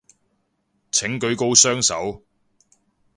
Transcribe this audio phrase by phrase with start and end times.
[0.91, 2.23] 請舉高雙手